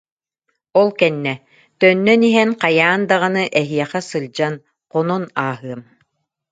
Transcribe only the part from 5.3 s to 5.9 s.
ааһыам»